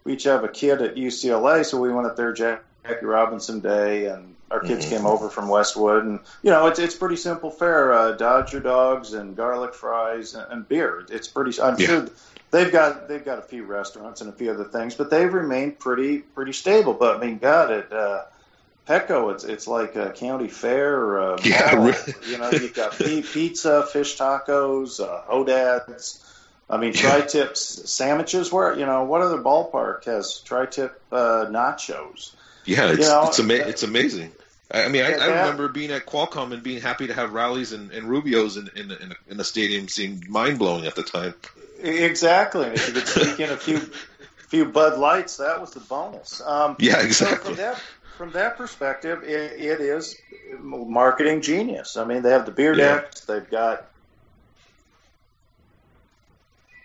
[0.05, 2.61] we each have a kid at UCLA, so we went up there Jackie
[3.03, 4.97] Robinson Day, and our kids mm-hmm.
[4.97, 9.13] came over from Westwood, and you know, it's it's pretty simple fare: uh, Dodger dogs
[9.13, 11.05] and garlic fries and, and beer.
[11.11, 11.61] It's pretty.
[11.61, 11.87] I'm yeah.
[11.87, 12.09] sure
[12.51, 15.79] they've got they've got a few restaurants and a few other things, but they've remained
[15.79, 16.95] pretty pretty stable.
[16.95, 17.93] But I mean, God, it.
[17.93, 18.25] Uh,
[18.91, 20.97] Petco, it's it's like a county fair.
[20.97, 22.15] Or a yeah, really.
[22.29, 26.27] you know, you've got pizza, fish tacos, uh, Hodads.
[26.69, 28.51] I mean, tri-tips sandwiches.
[28.51, 32.33] Where you know, what other ballpark has tri-tip uh, nachos?
[32.65, 34.33] Yeah, it's you know, it's, ama- it's amazing.
[34.73, 37.91] I mean, I, I, remember being at Qualcomm and being happy to have rallies and,
[37.93, 41.35] and Rubios in in, in, in the stadium seemed mind blowing at the time.
[41.81, 42.67] Exactly.
[42.67, 43.79] If you could sneak in a few
[44.49, 46.41] few Bud Lights, that was the bonus.
[46.41, 47.37] Um, yeah, exactly.
[47.37, 47.81] So from that
[48.21, 50.21] from that perspective, it, it is
[50.59, 51.97] marketing genius.
[51.97, 52.97] I mean, they have the beer yeah.
[52.97, 53.23] decks.
[53.23, 53.87] They've got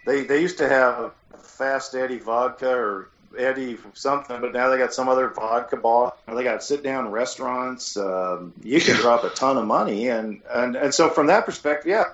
[0.06, 4.94] they they used to have Fast Eddie vodka or Eddie something, but now they got
[4.94, 6.14] some other vodka bar.
[6.26, 7.98] They got sit down restaurants.
[7.98, 11.90] Um, you can drop a ton of money, and and and so from that perspective,
[11.90, 12.06] yeah.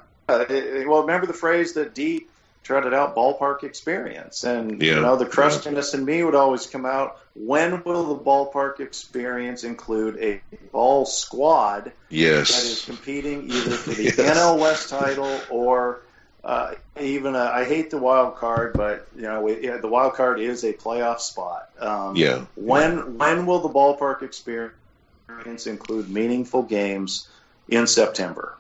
[0.49, 2.25] It, well, remember the phrase that Dee
[2.63, 4.95] trotted out ballpark experience, and yeah.
[4.95, 5.99] you know the crustiness yeah.
[5.99, 7.19] in me would always come out.
[7.33, 12.49] When will the ballpark experience include a ball squad yes.
[12.49, 14.15] that is competing either for the yes.
[14.17, 16.01] NL West title or
[16.43, 20.39] uh, even a, I hate the wild card, but you know it, the wild card
[20.39, 21.69] is a playoff spot.
[21.79, 22.45] Um, yeah.
[22.55, 23.03] When yeah.
[23.03, 27.27] when will the ballpark experience include meaningful games
[27.69, 28.57] in September?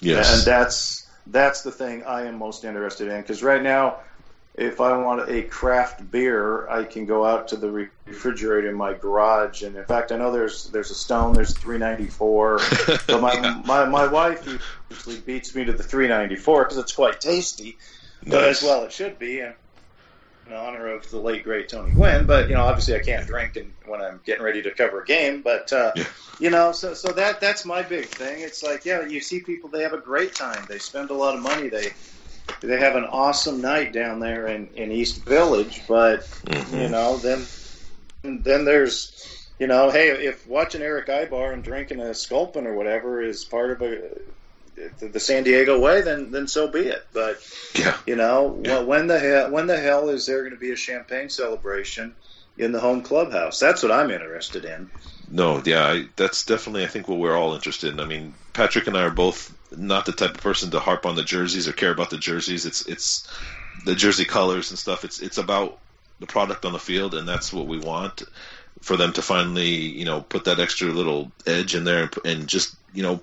[0.00, 0.38] Yes.
[0.38, 3.98] And that's that's the thing I am most interested in because right now
[4.56, 8.94] if I want a craft beer, I can go out to the refrigerator in my
[8.94, 12.60] garage, and in fact, I know there's there's a Stone, there's 394.
[13.08, 13.62] but my, yeah.
[13.64, 14.46] my my wife
[14.90, 17.78] usually beats me to the 394 because it's quite tasty,
[18.22, 18.30] nice.
[18.30, 19.40] but as well it should be.
[19.40, 19.54] And
[20.46, 23.56] in honor of the late great Tony Gwynn, but you know, obviously I can't drink
[23.56, 25.42] and when I'm getting ready to cover a game.
[25.42, 26.04] But uh, yeah.
[26.38, 28.42] you know, so so that that's my big thing.
[28.42, 31.34] It's like, yeah, you see people they have a great time, they spend a lot
[31.34, 31.92] of money, they
[32.60, 36.76] they have an awesome night down there in, in East Village, but mm-hmm.
[36.76, 37.44] you know, then
[38.42, 43.22] then there's you know, hey, if watching Erick Aybar and drinking a Sculpin or whatever
[43.22, 44.20] is part of a
[45.00, 47.06] the San Diego way, then then so be it.
[47.12, 47.40] But
[47.74, 47.96] yeah.
[48.06, 48.80] you know, yeah.
[48.80, 52.14] when the hell when the hell is there going to be a champagne celebration
[52.58, 53.58] in the home clubhouse?
[53.58, 54.90] That's what I'm interested in.
[55.30, 58.00] No, yeah, I, that's definitely I think what we're all interested in.
[58.00, 61.16] I mean, Patrick and I are both not the type of person to harp on
[61.16, 62.66] the jerseys or care about the jerseys.
[62.66, 63.28] It's it's
[63.84, 65.04] the jersey colors and stuff.
[65.04, 65.78] It's it's about
[66.20, 68.22] the product on the field, and that's what we want
[68.80, 72.48] for them to finally you know put that extra little edge in there and, and
[72.48, 73.20] just you know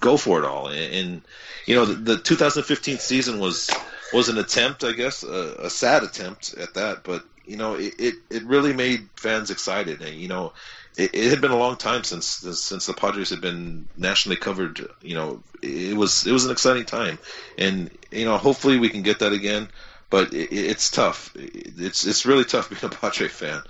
[0.00, 0.68] go for it all.
[0.68, 1.22] And, and
[1.66, 3.70] you know the, the, 2015 season was
[4.12, 7.94] was an attempt, I guess, a, a sad attempt at that, but you know it,
[7.98, 10.52] it it really made fans excited, and you know
[10.96, 14.86] it, it, had been a long time since since the Padres had been nationally covered.
[15.00, 17.18] You know, it was it was an exciting time,
[17.56, 19.68] and you know, hopefully we can get that again.
[20.10, 21.32] But it, it's tough.
[21.34, 23.62] It's it's really tough being a Padre fan.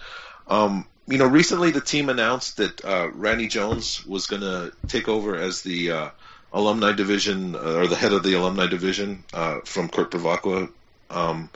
[0.48, 5.08] Um, you know, recently the team announced that uh, Randy Jones was going to take
[5.08, 6.10] over as the uh,
[6.52, 10.70] alumni division uh, or the head of the alumni division uh, from Kurt Bevacqua.
[11.10, 11.50] Um,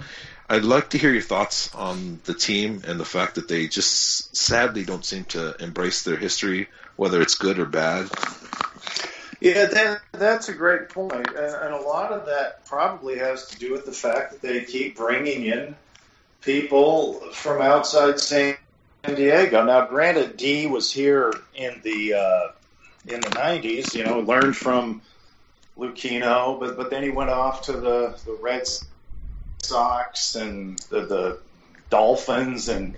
[0.48, 4.36] I'd like to hear your thoughts on the team and the fact that they just
[4.36, 8.08] sadly don't seem to embrace their history, whether it's good or bad.
[9.40, 11.28] Yeah, that, that's a great point.
[11.28, 14.64] And, and a lot of that probably has to do with the fact that they
[14.64, 15.74] keep bringing in
[16.42, 18.20] people from outside
[19.06, 19.64] San Diego.
[19.64, 22.48] Now, granted, Dee was here in the uh,
[23.06, 23.94] in the '90s.
[23.94, 25.02] You know, learned from
[25.78, 28.64] Lucchino, but but then he went off to the the Red
[29.62, 31.38] Sox and the, the
[31.88, 32.96] Dolphins and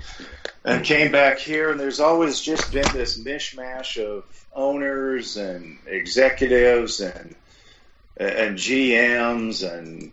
[0.64, 1.70] and came back here.
[1.70, 7.34] And there's always just been this mishmash of owners and executives and
[8.16, 10.10] and GMs and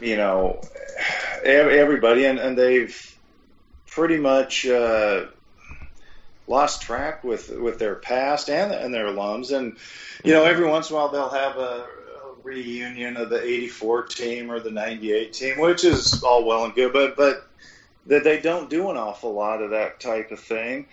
[0.00, 0.60] you know
[1.44, 3.15] everybody, and, and they've
[3.96, 5.24] pretty much uh,
[6.46, 9.56] lost track with with their past and and their alums.
[9.56, 9.78] And
[10.22, 11.86] you know, every once in a while they'll have a,
[12.20, 16.74] a reunion of the '84 team or the '98 team, which is all well and
[16.74, 17.48] good, but but
[18.04, 20.86] that they don't do an awful lot of that type of thing.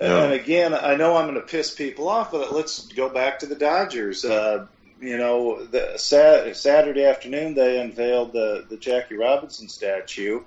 [0.00, 3.46] And again, I know I'm going to piss people off, but let's go back to
[3.46, 4.24] the Dodgers.
[4.24, 4.66] Uh,
[5.00, 10.42] you know, the Saturday afternoon they unveiled the the Jackie Robinson statue,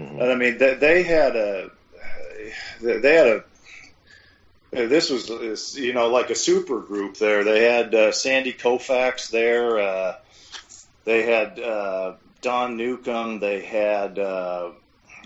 [0.00, 0.20] mm-hmm.
[0.20, 1.70] and I mean they, they had a
[2.80, 3.44] they had a
[4.70, 7.44] this was you know like a super group there.
[7.44, 9.78] They had uh, Sandy Koufax there.
[9.78, 10.16] Uh,
[11.04, 13.40] they had uh, Don Newcombe.
[13.40, 14.70] They had uh,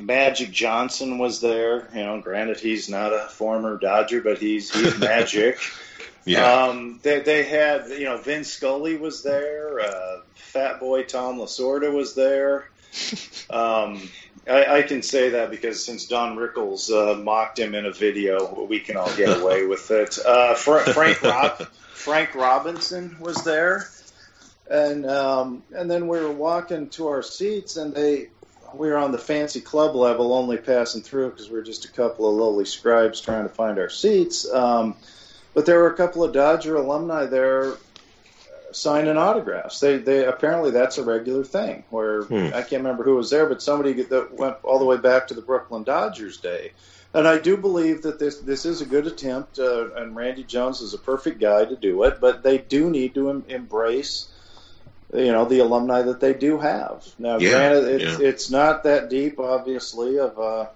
[0.01, 1.89] Magic Johnson was there.
[1.95, 5.59] You know, granted he's not a former Dodger, but he's he's Magic.
[6.25, 6.65] Yeah.
[6.65, 9.81] Um, they, they had, you know, Vin Scully was there.
[9.81, 12.69] Uh, Fat Boy Tom Lasorda was there.
[13.51, 14.01] Um,
[14.49, 18.65] I, I, can say that because since Don Rickles uh, mocked him in a video,
[18.69, 20.19] we can all get away with it.
[20.25, 23.89] Uh, Fra- Frank Rob- Frank Robinson was there,
[24.71, 28.29] and um, and then we were walking to our seats, and they
[28.75, 31.93] we were on the fancy club level, only passing through because we are just a
[31.93, 34.51] couple of lowly scribes trying to find our seats.
[34.51, 34.97] Um,
[35.55, 37.75] but there were a couple of Dodger alumni there
[38.75, 39.81] signing autographs.
[39.81, 41.85] They they apparently that's a regular thing.
[41.91, 42.49] Where hmm.
[42.55, 45.35] I can't remember who was there, but somebody that went all the way back to
[45.35, 46.73] the Brooklyn Dodgers day.
[47.13, 50.81] And I do believe that this this is a good attempt, uh, and Randy Jones
[50.81, 52.21] is a perfect guy to do it.
[52.21, 54.29] But they do need to em- embrace,
[55.13, 57.07] you know, the alumni that they do have.
[57.19, 58.27] Now, yeah, granted, it's yeah.
[58.27, 60.67] it's not that deep, obviously, of uh,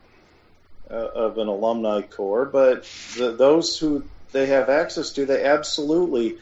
[0.88, 2.84] uh, of an alumni core, but
[3.16, 6.38] the, those who they have access to, they absolutely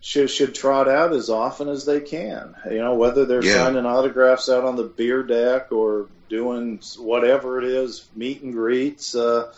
[0.00, 2.56] should should trot out as often as they can.
[2.70, 3.64] You know, whether they're yeah.
[3.64, 9.14] signing autographs out on the beer deck or doing whatever it is, meet and greets,
[9.14, 9.52] uh,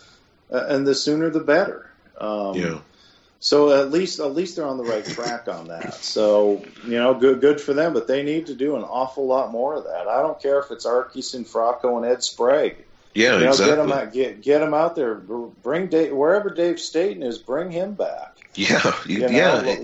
[0.49, 1.89] and the sooner the better.
[2.17, 2.79] Um, yeah.
[3.39, 5.93] So at least at least they're on the right track on that.
[6.03, 7.93] So you know, good good for them.
[7.93, 10.07] But they need to do an awful lot more of that.
[10.07, 12.77] I don't care if it's Arky Cianfrocco and Ed Sprague.
[13.13, 13.75] Yeah, you know, exactly.
[13.75, 15.15] Get them out, get get them out there.
[15.15, 17.37] Bring Dave, wherever Dave Staton is.
[17.37, 18.37] Bring him back.
[18.55, 19.81] Yeah, you, you know, yeah.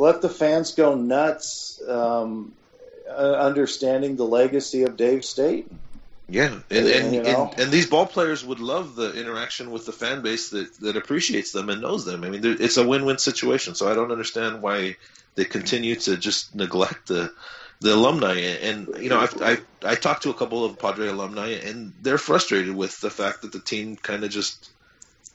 [0.00, 2.54] Let, the fans go nuts, um,
[3.06, 5.78] uh, understanding the legacy of Dave Staton.
[6.26, 7.50] Yeah, and and, you know?
[7.50, 10.96] and, and these ball players would love the interaction with the fan base that, that
[10.96, 12.24] appreciates them and knows them.
[12.24, 13.74] I mean, it's a win-win situation.
[13.74, 14.96] So I don't understand why
[15.34, 17.32] they continue to just neglect the
[17.80, 18.36] the alumni.
[18.62, 22.16] And you know, I've, I I talked to a couple of Padre alumni, and they're
[22.16, 24.70] frustrated with the fact that the team kind of just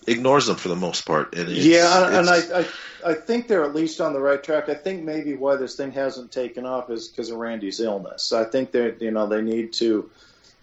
[0.08, 1.36] ignores them for the most part.
[1.36, 2.65] And it's, yeah, and I, I
[3.06, 4.68] I think they're at least on the right track.
[4.68, 8.34] I think maybe why this thing hasn't taken off is because of Randy's illness.
[8.34, 10.10] I think they you know they need to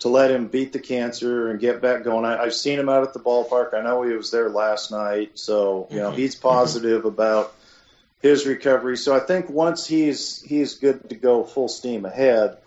[0.01, 2.25] to let him beat the cancer and get back going.
[2.25, 3.75] I, I've seen him out at the ballpark.
[3.75, 6.19] I know he was there last night, so you know mm-hmm.
[6.19, 7.09] he's positive mm-hmm.
[7.09, 7.55] about
[8.21, 8.97] his recovery.
[8.97, 12.59] So I think once he's he's good to go full steam ahead,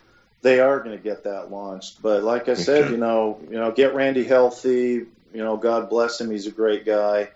[0.42, 2.02] they are going to get that launched.
[2.02, 2.92] But like I said, okay.
[2.92, 5.08] you know, you know, get Randy healthy.
[5.36, 6.32] You know, God bless him.
[6.32, 7.30] He's a great guy.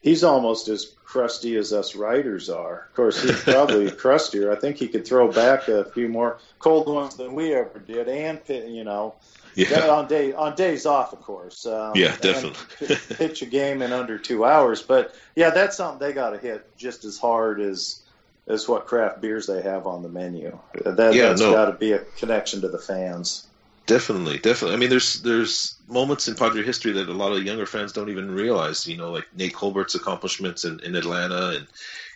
[0.00, 2.86] He's almost as crusty as us writers are.
[2.88, 4.52] Of course, he's probably crustier.
[4.52, 8.08] I think he could throw back a few more cold ones than we ever did,
[8.08, 9.16] and you know,
[9.56, 9.88] yeah.
[9.88, 11.66] on day on days off, of course.
[11.66, 12.96] Um, yeah, definitely.
[13.16, 16.76] pitch a game in under two hours, but yeah, that's something they got to hit
[16.76, 18.00] just as hard as
[18.46, 20.58] as what craft beers they have on the menu.
[20.84, 21.52] That, yeah, that's no.
[21.52, 23.46] got to be a connection to the fans.
[23.90, 24.76] Definitely, definitely.
[24.76, 28.08] I mean, there's there's moments in Padre history that a lot of younger fans don't
[28.08, 28.86] even realize.
[28.86, 31.66] You know, like Nate Colbert's accomplishments in, in Atlanta, and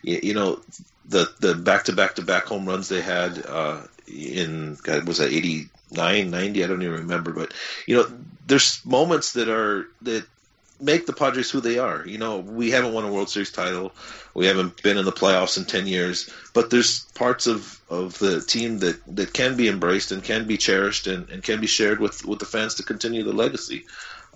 [0.01, 0.61] you know
[1.03, 5.17] the the back to back to back home runs they had uh, in God, was
[5.17, 6.63] that 89, 90?
[6.63, 7.33] I don't even remember.
[7.33, 7.53] But
[7.87, 8.07] you know,
[8.47, 10.25] there's moments that are that
[10.79, 12.05] make the Padres who they are.
[12.05, 13.91] You know, we haven't won a World Series title,
[14.33, 18.41] we haven't been in the playoffs in ten years, but there's parts of, of the
[18.41, 21.99] team that, that can be embraced and can be cherished and, and can be shared
[21.99, 23.85] with, with the fans to continue the legacy.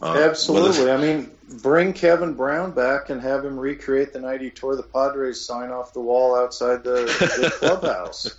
[0.02, 0.80] Uh, Absolutely.
[0.80, 0.93] Whether...
[0.93, 4.84] I mean, bring Kevin Brown back and have him recreate the night he tore the
[4.84, 8.38] Padres sign off the wall outside the, the clubhouse.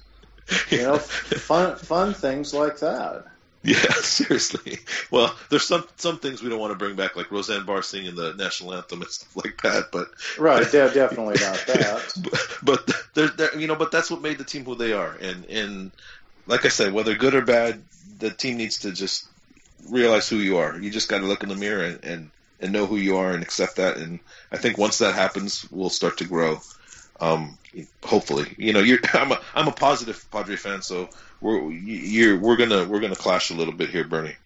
[0.71, 3.25] you know, fun fun things like that.
[3.63, 4.79] Yeah, seriously.
[5.11, 8.15] Well, there's some some things we don't want to bring back, like Roseanne Barr singing
[8.15, 9.91] the national anthem and stuff like that.
[9.93, 12.13] But right, yeah, definitely not that.
[12.63, 15.13] but, but they're, you know, but that's what made the team who they are.
[15.21, 15.91] And and
[16.47, 17.83] like I said, whether good or bad,
[18.19, 19.29] the team needs to just
[19.89, 20.79] realize who you are.
[20.79, 23.33] You just got to look in the mirror and, and and know who you are
[23.33, 23.99] and accept that.
[23.99, 24.21] And
[24.51, 26.61] I think once that happens, we'll start to grow.
[27.21, 27.59] Um,
[28.03, 32.57] hopefully, you know, you're, I'm a I'm a positive Padre fan, so we're you're we're
[32.57, 34.37] gonna we're gonna clash a little bit here, Bernie.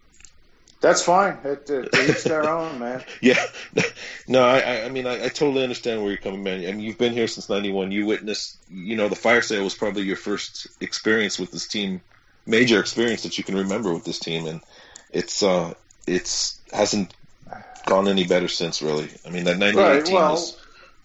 [0.80, 1.38] That's fine.
[1.44, 3.02] It, it, each their own, man.
[3.20, 3.42] yeah.
[4.26, 6.60] No, I, I mean, I, I, totally understand where you're coming, man.
[6.66, 7.92] I mean, you've been here since '91.
[7.92, 12.00] You witnessed, you know, the fire sale was probably your first experience with this team,
[12.46, 14.62] major experience that you can remember with this team, and
[15.10, 15.74] it's uh,
[16.06, 17.14] it's hasn't
[17.84, 19.10] gone any better since, really.
[19.26, 20.58] I mean, that '98 right, team well, was.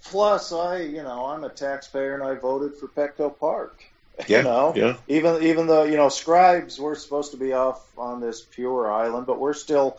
[0.03, 3.83] Plus, I, you know, I'm a taxpayer and I voted for Petco Park.
[4.27, 4.95] Yeah, you know, yeah.
[5.07, 9.27] Even even though you know scribes, we're supposed to be off on this pure island,
[9.27, 9.97] but we're still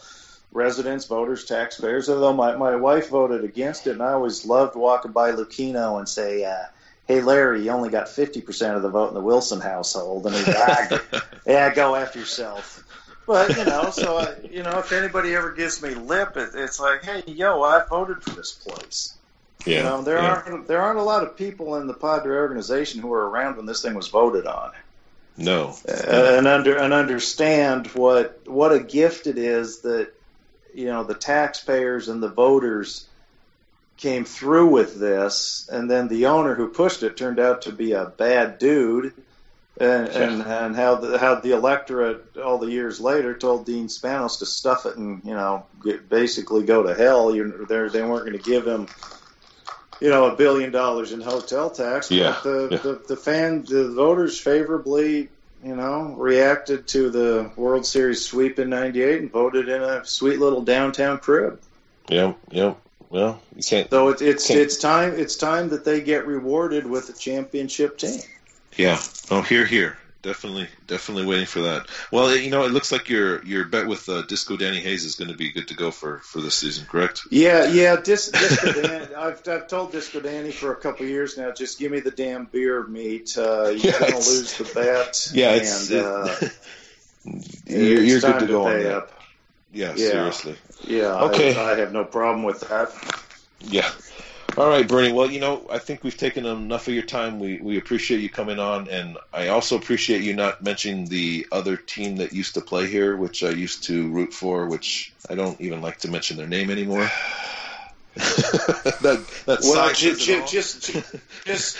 [0.52, 2.08] residents, voters, taxpayers.
[2.08, 6.08] Although my my wife voted against it, and I always loved walking by Lucchino and
[6.08, 6.44] say.
[6.44, 6.64] Uh,
[7.06, 10.36] Hey Larry, you only got fifty percent of the vote in the Wilson household, and
[10.36, 10.92] he's like,
[11.44, 12.84] "Yeah, go after yourself."
[13.26, 16.80] But you know, so I, you know, if anybody ever gives me lip, it, it's
[16.80, 19.14] like, hey, yo, I voted for this place.
[19.66, 20.42] Yeah, you know, there yeah.
[20.46, 23.66] aren't there aren't a lot of people in the Padre organization who were around when
[23.66, 24.72] this thing was voted on.
[25.36, 30.12] No, uh, and under and understand what what a gift it is that
[30.74, 33.06] you know the taxpayers and the voters
[33.96, 37.92] came through with this, and then the owner who pushed it turned out to be
[37.92, 39.12] a bad dude,
[39.78, 40.22] and yeah.
[40.22, 44.46] and, and how the how the electorate all the years later told Dean Spanos to
[44.46, 47.34] stuff it and you know get, basically go to hell.
[47.34, 48.88] You they weren't going to give him
[50.00, 52.10] you know, a billion dollars in hotel tax.
[52.10, 52.38] Yeah.
[52.42, 52.78] But the, yeah.
[52.78, 55.28] the, the fan, the voters favorably,
[55.64, 60.38] you know, reacted to the World Series sweep in '98 and voted in a sweet
[60.38, 61.60] little downtown crib.
[62.08, 62.74] Yeah, yeah.
[63.10, 63.90] Well, you can't.
[63.90, 64.60] So it, it's can't.
[64.60, 68.20] it's time it's time that they get rewarded with a championship team.
[68.76, 69.00] Yeah.
[69.30, 71.86] Oh, here, here definitely, definitely waiting for that.
[72.10, 75.14] Well, you know, it looks like your your bet with uh, Disco Danny Hayes is
[75.14, 77.22] going to be good to go for for this season, correct?
[77.30, 77.96] Yeah, yeah.
[77.96, 81.50] Dis, Disco Danny, I've I've told Disco Danny for a couple years now.
[81.52, 83.36] Just give me the damn beer meat.
[83.36, 85.28] Uh, you're yeah, going to lose the bet.
[85.32, 86.48] Yeah, and, it's, uh,
[87.66, 88.94] you're, you're good to go on that.
[88.94, 89.12] Up.
[89.72, 90.56] Yeah, yeah, seriously.
[90.86, 91.14] Yeah.
[91.24, 91.54] Okay.
[91.54, 92.90] I, I have no problem with that.
[93.60, 93.88] Yeah.
[94.56, 95.12] All right, Bernie.
[95.12, 97.38] Well, you know, I think we've taken enough of your time.
[97.38, 101.76] We we appreciate you coming on, and I also appreciate you not mentioning the other
[101.76, 105.60] team that used to play here, which I used to root for, which I don't
[105.60, 107.04] even like to mention their name anymore.
[108.16, 110.96] that that well, j- j- just
[111.44, 111.76] just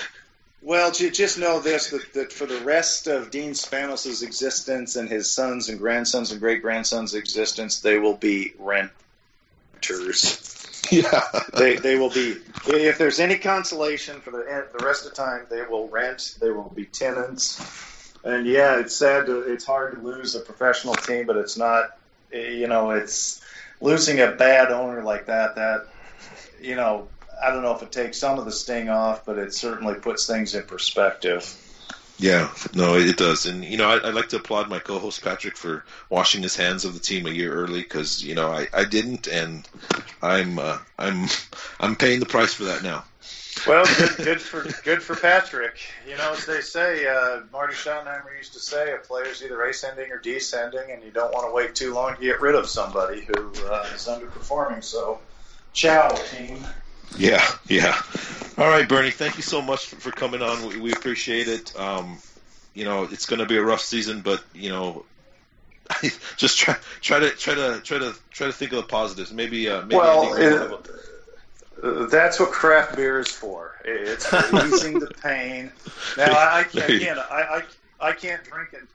[0.62, 5.30] well, just know this: that, that for the rest of Dean Spanos' existence and his
[5.30, 10.59] sons and grandsons and great grandsons' existence, they will be renters.
[10.90, 11.24] Yeah,
[11.56, 12.36] they they will be.
[12.66, 16.34] If there's any consolation for the the rest of the time, they will rent.
[16.40, 18.12] They will be tenants.
[18.24, 19.26] And yeah, it's sad.
[19.26, 21.90] To, it's hard to lose a professional team, but it's not.
[22.32, 23.40] You know, it's
[23.80, 25.54] losing a bad owner like that.
[25.56, 25.86] That
[26.60, 27.08] you know,
[27.42, 30.26] I don't know if it takes some of the sting off, but it certainly puts
[30.26, 31.54] things in perspective.
[32.20, 35.56] Yeah, no, it does, and you know, I, would like to applaud my co-host Patrick
[35.56, 38.85] for washing his hands of the team a year early because you know I, I
[38.85, 39.66] didn't, and
[40.20, 41.28] I'm uh, I'm
[41.80, 43.04] I'm paying the price for that now.
[43.66, 45.80] Well, good, good for good for Patrick.
[46.06, 50.12] You know, as they say, uh, Marty Schottenheimer used to say, a player's either ascending
[50.12, 53.22] or descending, and you don't want to wait too long to get rid of somebody
[53.22, 54.85] who uh, is underperforming.
[54.85, 55.20] So,
[55.72, 56.66] ciao, team.
[57.16, 58.00] Yeah, yeah.
[58.58, 59.10] All right, Bernie.
[59.10, 60.66] Thank you so much for coming on.
[60.66, 61.78] We, we appreciate it.
[61.78, 62.18] Um,
[62.74, 65.04] you know, it's going to be a rough season, but you know,
[66.36, 69.32] just try try to try to try to try to think of the positives.
[69.32, 70.82] Maybe, uh, maybe well,
[71.82, 73.74] it, that's what craft beer is for.
[73.84, 75.72] It's for easing the pain.
[76.16, 77.18] Now, I, I can't.
[77.18, 77.62] I,
[78.00, 78.88] I I can't drink it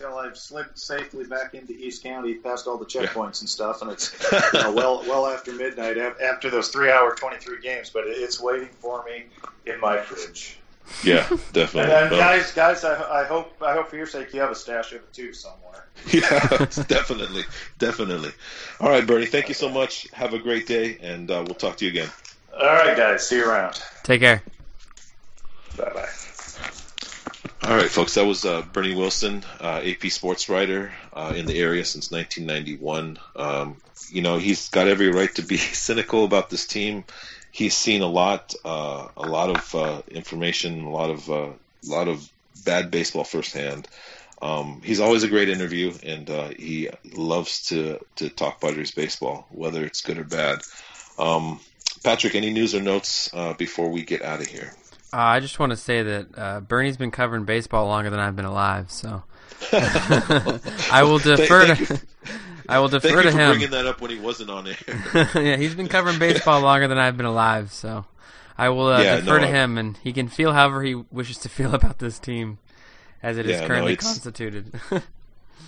[0.00, 3.40] until I've slipped safely back into East County, past all the checkpoints yeah.
[3.40, 4.12] and stuff, and it's
[4.54, 7.90] you know, well well after midnight after those three hour twenty three games.
[7.90, 9.24] But it's waiting for me
[9.66, 10.58] in my fridge.
[11.04, 11.92] Yeah, definitely.
[11.92, 14.54] And, Well, guys, guys, I, I hope I hope for your sake you have a
[14.54, 15.86] stash of it too somewhere.
[16.12, 16.40] yeah,
[16.88, 17.44] definitely,
[17.78, 18.32] definitely.
[18.80, 19.26] All right, Bernie.
[19.26, 20.08] Thank you so much.
[20.12, 22.08] Have a great day, and uh, we'll talk to you again.
[22.54, 23.80] All right, guys, see you around.
[24.02, 24.42] Take care.
[25.76, 26.08] Bye bye.
[27.62, 28.14] All right, folks.
[28.14, 33.18] That was uh, Bernie Wilson, uh, AP sports writer uh, in the area since 1991.
[33.36, 33.76] Um,
[34.10, 37.04] you know, he's got every right to be cynical about this team.
[37.50, 41.90] He's seen a lot, uh, a lot of uh, information, a lot of, uh, a
[41.90, 42.30] lot of
[42.64, 43.88] bad baseball firsthand.
[44.42, 49.46] Um, he's always a great interview, and uh, he loves to to talk Padres baseball,
[49.50, 50.60] whether it's good or bad.
[51.18, 51.60] Um,
[52.02, 54.72] Patrick, any news or notes uh, before we get out of here?
[55.12, 58.36] Uh, I just want to say that uh, Bernie's been covering baseball longer than I've
[58.36, 59.22] been alive, so
[59.72, 62.00] I will defer Thank- to
[62.68, 63.50] I will Thank defer you to him.
[63.50, 64.76] bringing that up when he wasn't on air.
[65.34, 68.04] yeah, he's been covering baseball longer than I've been alive, so
[68.56, 70.94] I will uh, Yeah, defer no, to I- him, and he can feel however he
[70.94, 72.58] wishes to feel about this team
[73.22, 74.72] as it is Yeah, no, currently it's- constituted.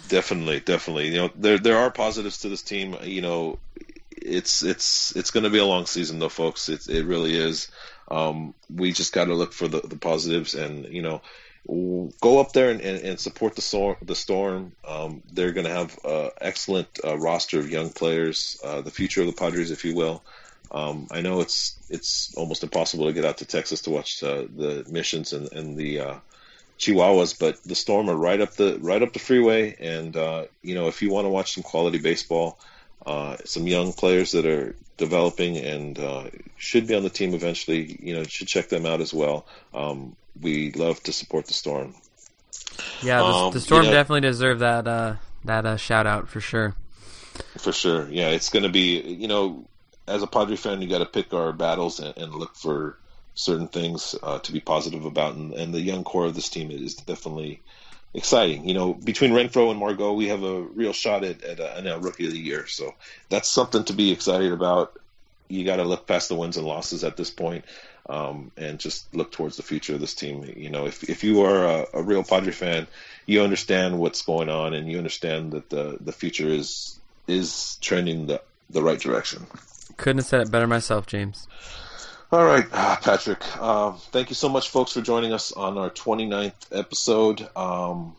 [0.09, 1.09] Definitely, definitely.
[1.09, 2.97] You know, there there are positives to this team.
[3.03, 3.59] You know,
[4.11, 6.69] it's it's it's going to be a long season, though, folks.
[6.69, 7.69] It it really is.
[8.13, 11.23] Um, we just got to look for the, the positives, and you know,
[12.21, 13.97] go up there and, and, and support the storm.
[14.03, 14.73] The storm.
[14.87, 19.23] Um, they're going to have an excellent uh, roster of young players, uh, the future
[19.23, 20.23] of the Padres, if you will.
[20.71, 24.45] Um, I know it's it's almost impossible to get out to Texas to watch uh,
[24.55, 26.15] the missions and, and the uh,
[26.79, 30.75] Chihuahuas, but the Storm are right up the right up the freeway, and uh, you
[30.75, 32.59] know if you want to watch some quality baseball,
[33.07, 36.25] uh, some young players that are developing and uh,
[36.57, 39.47] should be on the team eventually, you know, you should check them out as well.
[39.75, 41.95] Um, we love to support the Storm.
[43.03, 46.29] yeah, the, Um, the Storm you know- definitely deserve that uh, that uh, shout out
[46.29, 46.75] for sure.
[47.59, 49.65] For sure, yeah, it's going to be you know,
[50.07, 52.99] as a Padre fan, you got to pick our battles and, and look for
[53.35, 56.71] certain things uh, to be positive about, and, and the young core of this team
[56.71, 57.61] is definitely
[58.15, 58.69] exciting.
[58.69, 61.99] You know, between Renfroe and Margot, we have a real shot at, at a, a
[61.99, 62.95] rookie of the year, so
[63.29, 64.99] that's something to be excited about.
[65.49, 67.65] You got to look past the wins and losses at this point,
[68.09, 70.51] um, and just look towards the future of this team.
[70.57, 72.87] You know, if if you are a, a real Padre fan,
[73.27, 78.27] you understand what's going on, and you understand that the the future is is trending
[78.27, 79.47] the the right direction.
[79.97, 81.47] Couldn't have said it better myself, James.
[82.33, 83.45] All right, ah, Patrick.
[83.61, 87.47] Um, thank you so much, folks, for joining us on our 29th episode.
[87.55, 88.17] Um,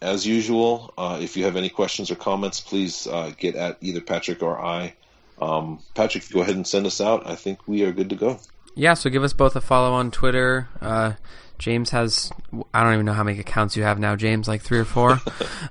[0.00, 4.00] as usual, uh, if you have any questions or comments, please uh, get at either
[4.00, 4.94] Patrick or I.
[5.40, 7.26] Um, Patrick, go ahead and send us out.
[7.26, 8.38] I think we are good to go.
[8.74, 10.70] Yeah, so give us both a follow on Twitter.
[10.80, 11.12] Uh,
[11.58, 12.32] James has,
[12.72, 15.20] I don't even know how many accounts you have now, James, like three or four.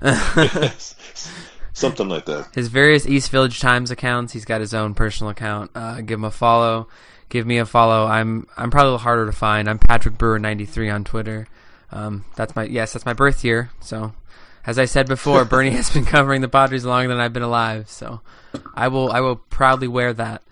[1.72, 2.48] Something like that.
[2.54, 4.32] his various East Village Times accounts.
[4.32, 5.72] He's got his own personal account.
[5.74, 6.86] Uh, give him a follow.
[7.28, 8.06] Give me a follow.
[8.06, 9.68] I'm I'm probably a little harder to find.
[9.68, 11.48] I'm Patrick Brewer 93 on Twitter.
[11.90, 13.70] Um, that's my yes, that's my birth year.
[13.80, 14.14] So,
[14.64, 17.88] as I said before, Bernie has been covering the Padres longer than I've been alive.
[17.88, 18.20] So,
[18.74, 20.42] I will I will proudly wear that.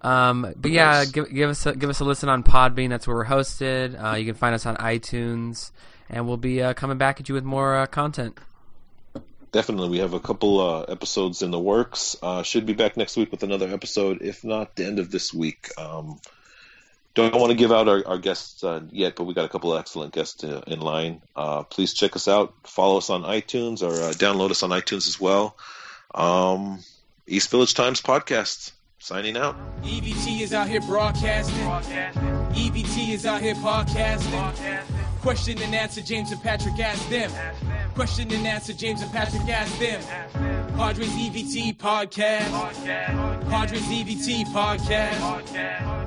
[0.00, 2.90] Um, but yeah, give, give us a, give us a listen on Podbean.
[2.90, 4.00] That's where we're hosted.
[4.02, 5.72] Uh, you can find us on iTunes,
[6.10, 8.38] and we'll be uh, coming back at you with more uh, content.
[9.54, 12.16] Definitely, we have a couple uh, episodes in the works.
[12.20, 15.32] Uh, should be back next week with another episode, if not the end of this
[15.32, 15.70] week.
[15.78, 16.18] Um,
[17.14, 19.72] don't want to give out our, our guests uh, yet, but we got a couple
[19.72, 21.22] of excellent guests uh, in line.
[21.36, 22.52] Uh, please check us out.
[22.64, 25.56] Follow us on iTunes or uh, download us on iTunes as well.
[26.12, 26.80] Um,
[27.28, 28.72] East Village Times podcast.
[28.98, 29.54] Signing out.
[29.84, 31.54] EVT is out here broadcasting.
[31.54, 35.03] EVT is out here podcasting.
[35.24, 37.30] Question and answer, James and Patrick ask them.
[37.94, 40.02] Question and answer, James and Patrick ask them.
[40.76, 42.50] Padres EVT podcast.
[43.48, 46.03] Padres EVT podcast.